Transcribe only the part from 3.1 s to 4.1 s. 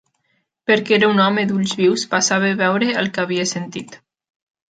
que havia sentit.